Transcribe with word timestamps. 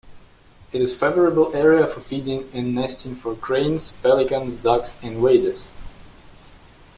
It 0.71 0.81
is 0.81 0.95
favorable 0.97 1.55
area 1.55 1.85
for 1.85 1.99
feeding 2.01 2.49
and 2.55 2.73
nesting 2.73 3.13
for 3.15 3.35
Cranes, 3.35 3.91
Pelicans, 4.01 4.57
Ducks 4.57 4.97
and 5.03 5.21
Waders. 5.21 5.73